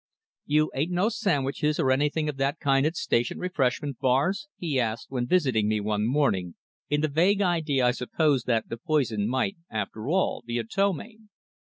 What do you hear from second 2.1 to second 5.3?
of that kind at station refreshment bars?" he asked, when he